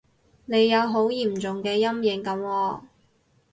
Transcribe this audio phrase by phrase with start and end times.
[0.45, 2.79] 你有好嚴重嘅陰影噉喎